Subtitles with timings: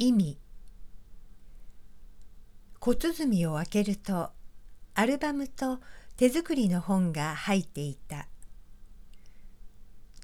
[0.00, 0.38] 意味。
[2.78, 4.30] 小鼓を開けると
[4.94, 5.78] アルバムと
[6.16, 8.26] 手作りの本が入っていた。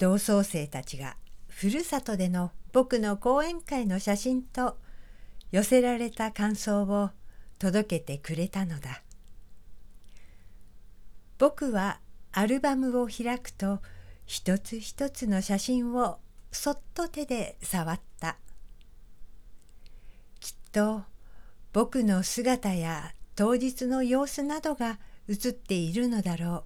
[0.01, 1.19] 同窓生たちが
[1.49, 4.79] ふるさとでの僕の講演会の写真と
[5.53, 7.11] 寄せられた感想を
[7.59, 9.03] 届けてくれたのだ。
[11.37, 12.01] 僕は
[12.33, 13.81] アルバムを開くと
[14.25, 16.19] 一つ一つの写真を
[16.51, 18.06] そっと手で触った
[20.77, 21.05] と
[21.73, 26.65] 僕の姿や当日の様子などが映っているのだろう。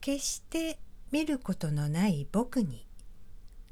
[0.00, 0.78] 決して
[1.10, 2.86] 見ることのない僕に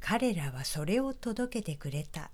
[0.01, 2.31] 彼らはそれを届けてくれた。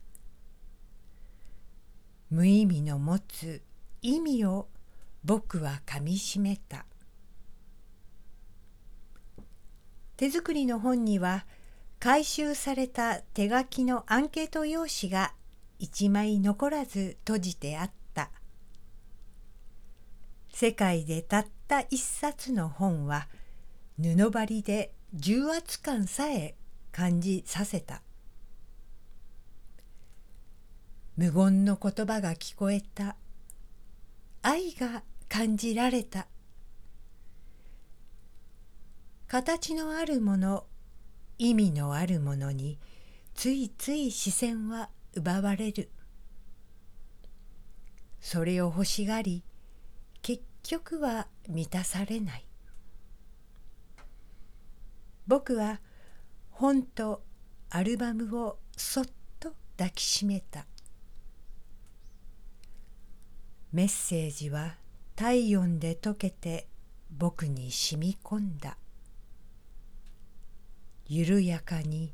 [2.31, 3.63] 無意味の持つ
[4.03, 4.67] 意味を
[5.23, 6.85] 僕はかみしめた。
[10.17, 11.47] 手作りの本には
[12.01, 15.33] 回収された手書きのアンケート用紙が
[15.79, 18.31] 一枚残らず閉じてあった。
[20.53, 23.29] 世界でたった一冊の本は
[23.99, 26.55] 布張りで重圧感さえ
[26.93, 28.03] 感じさせた。
[31.17, 33.17] 無言の言葉が聞こえた。
[34.43, 36.27] 愛が感じられた。
[39.27, 40.65] 形のあるもの
[41.39, 42.79] 意味のあるものに
[43.35, 45.91] ついつい視線は奪われる。
[48.21, 49.43] それを欲しがり
[50.21, 52.47] 結局は満たされない。
[55.27, 55.81] 僕は
[56.51, 57.23] 本と
[57.71, 59.07] アルバムをそっ
[59.41, 60.67] と抱きしめた。
[63.73, 64.77] メッセージは
[65.15, 66.69] 体温で溶けて
[67.11, 68.77] 僕に染み込んだ。
[71.09, 72.13] 緩やかに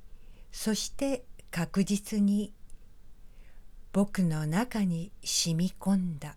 [0.52, 2.52] そして確実に
[3.94, 6.36] 僕の中に染み込んだ。